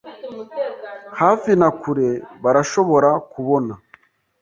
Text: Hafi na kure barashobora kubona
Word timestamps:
Hafi 1.19 1.51
na 1.59 1.69
kure 1.79 2.09
barashobora 2.43 3.09
kubona 3.31 3.73